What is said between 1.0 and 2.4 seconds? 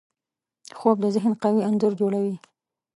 د ذهن قوي انځور جوړوي